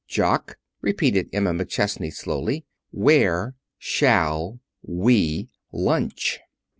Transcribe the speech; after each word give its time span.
"Jock," 0.07 0.57
repeated 0.81 1.29
Emma 1.31 1.51
McChesney 1.51 2.11
slowly, 2.11 2.65
"where 2.89 3.53
shall 3.77 4.59
we 4.81 5.51
lunch?" 5.71 6.39